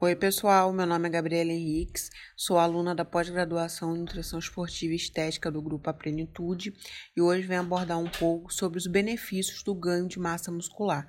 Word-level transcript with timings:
Oi, 0.00 0.14
pessoal. 0.14 0.72
Meu 0.72 0.86
nome 0.86 1.08
é 1.08 1.10
Gabriela 1.10 1.50
Henriques, 1.50 2.08
sou 2.36 2.56
aluna 2.56 2.94
da 2.94 3.04
pós-graduação 3.04 3.96
em 3.96 3.98
Nutrição 3.98 4.38
Esportiva 4.38 4.92
e 4.92 4.96
Estética 4.96 5.50
do 5.50 5.60
Grupo 5.60 5.90
Aprenitude 5.90 6.72
e 7.16 7.20
hoje 7.20 7.44
venho 7.48 7.62
abordar 7.62 7.98
um 7.98 8.08
pouco 8.08 8.54
sobre 8.54 8.78
os 8.78 8.86
benefícios 8.86 9.60
do 9.64 9.74
ganho 9.74 10.06
de 10.06 10.20
massa 10.20 10.52
muscular. 10.52 11.08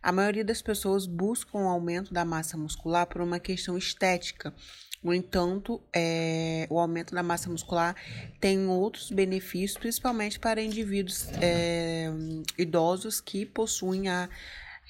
A 0.00 0.12
maioria 0.12 0.44
das 0.44 0.62
pessoas 0.62 1.06
buscam 1.06 1.58
o 1.58 1.68
aumento 1.68 2.14
da 2.14 2.24
massa 2.24 2.56
muscular 2.56 3.04
por 3.04 3.20
uma 3.20 3.40
questão 3.40 3.76
estética. 3.76 4.54
No 5.02 5.12
entanto, 5.12 5.82
é, 5.92 6.68
o 6.70 6.78
aumento 6.78 7.12
da 7.12 7.24
massa 7.24 7.50
muscular 7.50 7.96
tem 8.38 8.68
outros 8.68 9.10
benefícios, 9.10 9.76
principalmente 9.76 10.38
para 10.38 10.62
indivíduos 10.62 11.26
é, 11.42 12.08
idosos 12.56 13.20
que 13.20 13.44
possuem 13.44 14.08
a 14.08 14.28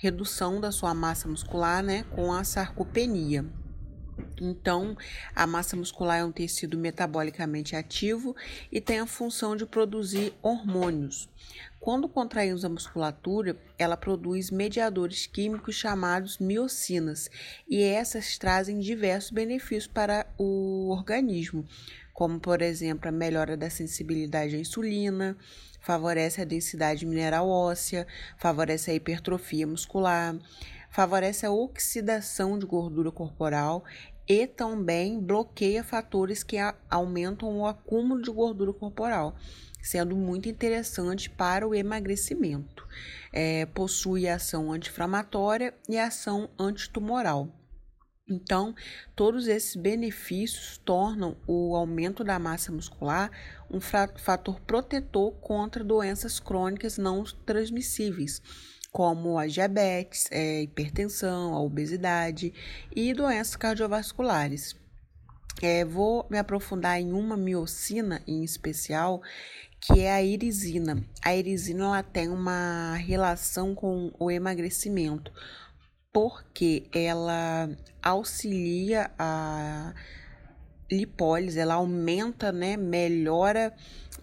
redução 0.00 0.60
da 0.60 0.72
sua 0.72 0.94
massa 0.94 1.28
muscular, 1.28 1.82
né, 1.82 2.04
com 2.10 2.32
a 2.32 2.42
sarcopenia. 2.42 3.44
Então, 4.40 4.96
a 5.34 5.46
massa 5.46 5.76
muscular 5.76 6.20
é 6.20 6.24
um 6.24 6.32
tecido 6.32 6.76
metabolicamente 6.78 7.76
ativo 7.76 8.34
e 8.72 8.80
tem 8.80 8.98
a 8.98 9.06
função 9.06 9.54
de 9.54 9.66
produzir 9.66 10.32
hormônios. 10.42 11.28
Quando 11.78 12.08
contraímos 12.08 12.64
a 12.64 12.68
musculatura, 12.68 13.56
ela 13.78 13.96
produz 13.96 14.50
mediadores 14.50 15.26
químicos 15.26 15.74
chamados 15.74 16.38
miocinas, 16.38 17.30
e 17.68 17.82
essas 17.82 18.36
trazem 18.36 18.78
diversos 18.78 19.30
benefícios 19.30 19.86
para 19.86 20.26
o 20.38 20.90
organismo, 20.90 21.66
como 22.12 22.38
por 22.38 22.60
exemplo 22.60 23.08
a 23.08 23.12
melhora 23.12 23.56
da 23.56 23.70
sensibilidade 23.70 24.56
à 24.56 24.58
insulina, 24.58 25.36
favorece 25.80 26.40
a 26.40 26.44
densidade 26.44 27.06
mineral 27.06 27.48
óssea, 27.48 28.06
favorece 28.36 28.90
a 28.90 28.94
hipertrofia 28.94 29.66
muscular, 29.66 30.36
favorece 30.90 31.46
a 31.46 31.50
oxidação 31.50 32.58
de 32.58 32.66
gordura 32.66 33.10
corporal 33.10 33.84
e 34.28 34.46
também 34.46 35.18
bloqueia 35.18 35.82
fatores 35.82 36.42
que 36.42 36.56
aumentam 36.88 37.58
o 37.58 37.66
acúmulo 37.66 38.22
de 38.22 38.30
gordura 38.30 38.72
corporal, 38.72 39.34
sendo 39.82 40.14
muito 40.14 40.48
interessante 40.48 41.28
para 41.28 41.66
o 41.66 41.74
emagrecimento. 41.74 42.86
É, 43.32 43.66
possui 43.66 44.28
ação 44.28 44.70
anti-inflamatória 44.70 45.74
e 45.88 45.98
ação 45.98 46.48
antitumoral. 46.58 47.59
Então, 48.30 48.74
todos 49.16 49.48
esses 49.48 49.74
benefícios 49.74 50.78
tornam 50.84 51.36
o 51.48 51.74
aumento 51.74 52.22
da 52.22 52.38
massa 52.38 52.70
muscular 52.70 53.30
um 53.68 53.80
fator 53.80 54.60
protetor 54.60 55.32
contra 55.40 55.82
doenças 55.82 56.38
crônicas 56.38 56.96
não 56.96 57.24
transmissíveis, 57.44 58.40
como 58.92 59.36
a 59.36 59.48
diabetes, 59.48 60.28
a 60.30 60.36
é, 60.36 60.62
hipertensão, 60.62 61.54
a 61.54 61.60
obesidade 61.60 62.54
e 62.94 63.12
doenças 63.12 63.56
cardiovasculares. 63.56 64.76
É, 65.60 65.84
vou 65.84 66.24
me 66.30 66.38
aprofundar 66.38 67.00
em 67.00 67.12
uma 67.12 67.36
miocina 67.36 68.22
em 68.26 68.44
especial, 68.44 69.20
que 69.80 70.00
é 70.00 70.12
a 70.12 70.22
irisina. 70.22 71.04
A 71.22 71.34
irisina 71.34 71.84
ela 71.84 72.02
tem 72.02 72.28
uma 72.28 72.94
relação 72.94 73.74
com 73.74 74.12
o 74.18 74.30
emagrecimento 74.30 75.32
porque 76.12 76.88
ela 76.92 77.70
auxilia 78.02 79.10
a 79.18 79.94
lipólise, 80.90 81.58
ela 81.58 81.74
aumenta, 81.74 82.50
né, 82.50 82.76
melhora 82.76 83.72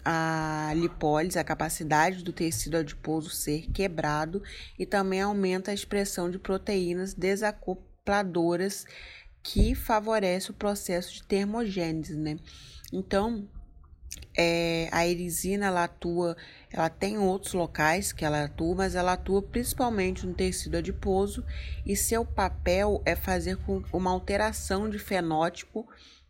a 0.03 0.71
lipólise, 0.75 1.39
a 1.39 1.43
capacidade 1.43 2.23
do 2.23 2.33
tecido 2.33 2.77
adiposo 2.77 3.29
ser 3.29 3.69
quebrado 3.71 4.43
e 4.77 4.85
também 4.85 5.21
aumenta 5.21 5.71
a 5.71 5.73
expressão 5.73 6.29
de 6.29 6.37
proteínas 6.37 7.13
desacopladoras 7.13 8.85
que 9.41 9.73
favorece 9.73 10.51
o 10.51 10.53
processo 10.53 11.13
de 11.13 11.23
termogênese, 11.23 12.15
né? 12.15 12.37
Então, 12.91 13.47
é, 14.37 14.87
a 14.91 15.07
erisina 15.07 15.65
ela 15.65 15.85
atua, 15.85 16.37
ela 16.71 16.89
tem 16.89 17.17
outros 17.17 17.53
locais 17.53 18.13
que 18.13 18.23
ela 18.23 18.43
atua, 18.43 18.75
mas 18.75 18.93
ela 18.93 19.13
atua 19.13 19.41
principalmente 19.41 20.27
no 20.27 20.33
tecido 20.33 20.77
adiposo. 20.77 21.43
E 21.85 21.95
seu 21.95 22.23
papel 22.23 23.01
é 23.03 23.15
fazer 23.15 23.57
com 23.57 23.83
uma 23.91 24.11
alteração 24.11 24.87
de 24.87 24.99
fenótipo 24.99 25.87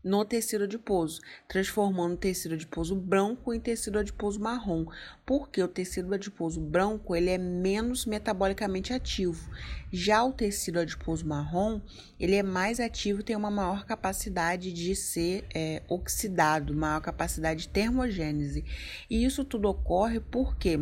no 0.08 0.24
tecido 0.24 0.64
adiposo, 0.64 1.22
transformando 1.48 2.14
o 2.14 2.18
tecido 2.18 2.56
adiposo 2.56 2.96
branco 2.96 3.54
em 3.54 3.60
tecido 3.60 4.00
adiposo 4.00 4.40
marrom, 4.40 4.86
porque 5.26 5.62
o 5.62 5.68
tecido 5.68 6.14
adiposo 6.16 6.62
branco 6.62 7.14
ele 7.14 7.30
é 7.30 7.38
menos 7.38 8.06
metabolicamente 8.06 8.94
ativo. 8.94 9.50
Já 9.92 10.24
o 10.24 10.32
tecido 10.32 10.80
adiposo 10.80 11.26
marrom 11.26 11.82
ele 12.18 12.36
é 12.36 12.44
mais 12.44 12.80
ativo, 12.80 13.22
tem 13.22 13.36
uma 13.36 13.52
maior 13.52 13.86
capacidade 13.86 14.72
de 14.72 14.96
ser 14.96 15.46
é, 15.54 15.84
oxidado, 15.90 16.74
maior 16.74 17.02
capacidade 17.02 17.64
de 17.64 17.70
termogênese. 17.70 18.64
E 19.10 19.26
isso 19.26 19.44
tudo 19.44 19.68
ocorre 19.68 20.22
porque 20.22 20.80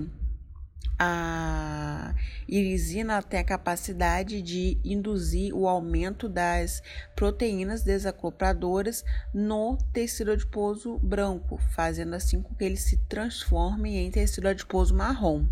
a 0.98 2.14
irisina 2.48 3.22
tem 3.22 3.40
a 3.40 3.44
capacidade 3.44 4.42
de 4.42 4.78
induzir 4.84 5.56
o 5.56 5.68
aumento 5.68 6.30
das 6.30 6.82
proteínas 7.16 7.84
desacopladoras 7.84 9.04
no 9.34 9.78
tecido 9.92 10.32
adiposo 10.32 10.98
branco, 11.00 11.58
fazendo 11.72 12.14
assim 12.14 12.42
com 12.42 12.54
que 12.56 12.64
ele 12.64 12.78
se 12.78 12.98
transforme 13.10 13.98
em 13.98 14.12
tecido 14.12 14.48
adiposo 14.48 14.94
marrom. 14.94 15.46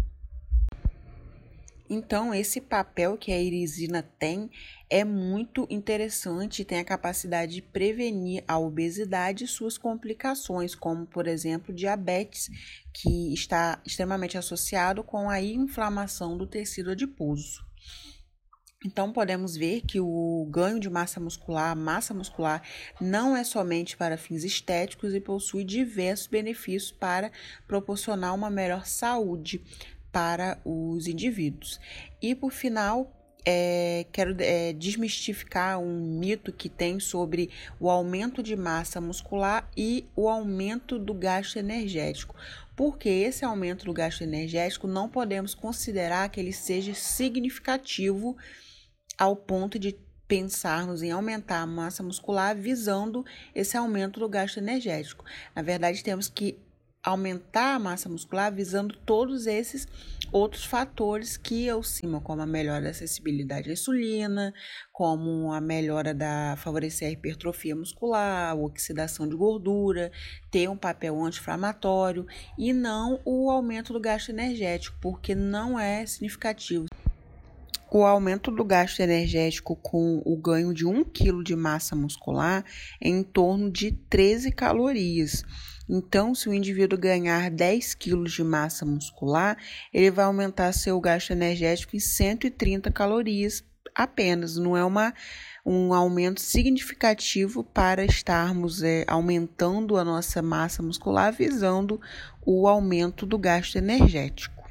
Então, 1.89 2.33
esse 2.33 2.61
papel 2.61 3.17
que 3.17 3.31
a 3.31 3.39
irisina 3.39 4.01
tem 4.17 4.49
é 4.89 5.03
muito 5.03 5.67
interessante 5.69 6.63
tem 6.63 6.79
a 6.79 6.85
capacidade 6.85 7.55
de 7.55 7.61
prevenir 7.61 8.43
a 8.47 8.57
obesidade 8.57 9.43
e 9.43 9.47
suas 9.47 9.77
complicações, 9.77 10.75
como, 10.75 11.05
por 11.05 11.27
exemplo, 11.27 11.73
diabetes, 11.73 12.49
que 12.93 13.33
está 13.33 13.81
extremamente 13.85 14.37
associado 14.37 15.03
com 15.03 15.29
a 15.29 15.41
inflamação 15.41 16.37
do 16.37 16.47
tecido 16.47 16.91
adiposo. 16.91 17.65
Então, 18.85 19.13
podemos 19.13 19.55
ver 19.55 19.81
que 19.81 19.99
o 20.01 20.45
ganho 20.51 20.77
de 20.77 20.89
massa 20.89 21.17
muscular, 21.17 21.75
massa 21.75 22.13
muscular, 22.13 22.61
não 22.99 23.35
é 23.35 23.43
somente 23.43 23.95
para 23.95 24.17
fins 24.17 24.43
estéticos 24.43 25.13
e 25.13 25.21
possui 25.21 25.63
diversos 25.63 26.27
benefícios 26.27 26.91
para 26.91 27.31
proporcionar 27.65 28.35
uma 28.35 28.49
melhor 28.49 28.85
saúde 28.85 29.63
para 30.13 30.59
os 30.63 31.07
indivíduos. 31.07 31.81
E 32.21 32.35
por 32.35 32.51
final, 32.51 33.11
é, 33.45 34.05
quero 34.11 34.35
é, 34.39 34.71
desmistificar 34.71 35.79
um 35.79 36.19
mito 36.19 36.53
que 36.53 36.69
tem 36.69 36.99
sobre 36.99 37.49
o 37.79 37.89
aumento 37.89 38.41
de 38.41 38.55
massa 38.55 39.01
muscular 39.01 39.69
e 39.75 40.07
o 40.15 40.29
aumento 40.29 40.97
do 40.97 41.13
gasto 41.13 41.57
energético. 41.57 42.35
Porque 42.75 43.09
esse 43.09 43.43
aumento 43.43 43.85
do 43.85 43.93
gasto 43.93 44.21
energético 44.21 44.87
não 44.87 45.09
podemos 45.09 45.53
considerar 45.53 46.29
que 46.29 46.39
ele 46.39 46.53
seja 46.53 46.93
significativo 46.93 48.37
ao 49.17 49.35
ponto 49.35 49.77
de 49.77 49.97
pensarmos 50.27 51.03
em 51.03 51.11
aumentar 51.11 51.61
a 51.61 51.67
massa 51.67 52.01
muscular 52.01 52.55
visando 52.55 53.25
esse 53.53 53.75
aumento 53.75 54.19
do 54.19 54.29
gasto 54.29 54.57
energético. 54.57 55.25
Na 55.55 55.61
verdade, 55.61 56.03
temos 56.03 56.27
que 56.27 56.57
aumentar 57.03 57.75
a 57.75 57.79
massa 57.79 58.07
muscular 58.07 58.53
visando 58.53 58.95
todos 59.05 59.45
esses 59.45 59.87
outros 60.31 60.63
fatores 60.63 61.35
que 61.35 61.65
eu 61.65 61.83
cimo, 61.83 62.21
como 62.21 62.41
a 62.41 62.45
melhora 62.45 62.81
da 62.81 62.89
acessibilidade 62.89 63.69
à 63.69 63.73
insulina, 63.73 64.53
como 64.91 65.51
a 65.51 65.59
melhora 65.59 66.13
da 66.13 66.55
favorecer 66.57 67.09
a 67.09 67.11
hipertrofia 67.11 67.75
muscular, 67.75 68.51
a 68.51 68.55
oxidação 68.55 69.27
de 69.27 69.35
gordura, 69.35 70.11
ter 70.49 70.69
um 70.69 70.77
papel 70.77 71.21
anti-inflamatório 71.21 72.25
e 72.57 72.71
não 72.71 73.19
o 73.25 73.51
aumento 73.51 73.91
do 73.91 73.99
gasto 73.99 74.29
energético, 74.29 74.97
porque 75.01 75.35
não 75.35 75.77
é 75.77 76.05
significativo. 76.05 76.85
O 77.91 78.03
aumento 78.03 78.49
do 78.49 78.65
gasto 78.65 79.01
energético 79.01 79.75
com 79.75 80.19
o 80.25 80.35
ganho 80.35 80.73
de 80.73 80.83
1 80.83 81.03
kg 81.03 81.43
de 81.43 81.55
massa 81.55 81.95
muscular 81.95 82.65
é 82.99 83.07
em 83.07 83.21
torno 83.21 83.69
de 83.69 83.91
13 83.91 84.51
calorias. 84.51 85.45
Então, 85.87 86.33
se 86.33 86.47
o 86.47 86.53
indivíduo 86.53 86.97
ganhar 86.97 87.51
10 87.51 87.93
quilos 87.95 88.31
de 88.31 88.43
massa 88.43 88.85
muscular, 88.85 89.57
ele 89.93 90.09
vai 90.09 90.25
aumentar 90.25 90.71
seu 90.71 90.99
gasto 90.99 91.31
energético 91.31 91.95
em 91.95 91.99
130 91.99 92.91
calorias 92.91 93.63
apenas. 93.93 94.57
Não 94.57 94.77
é 94.77 94.83
uma, 94.83 95.13
um 95.65 95.93
aumento 95.93 96.41
significativo 96.41 97.63
para 97.63 98.05
estarmos 98.05 98.81
é, 98.81 99.03
aumentando 99.07 99.97
a 99.97 100.03
nossa 100.03 100.41
massa 100.41 100.81
muscular, 100.81 101.33
visando 101.33 101.99
o 102.45 102.67
aumento 102.67 103.25
do 103.25 103.37
gasto 103.37 103.75
energético. 103.77 104.63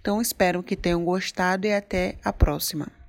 Então, 0.00 0.20
espero 0.20 0.62
que 0.62 0.76
tenham 0.76 1.04
gostado 1.04 1.66
e 1.66 1.72
até 1.72 2.16
a 2.24 2.32
próxima. 2.32 2.99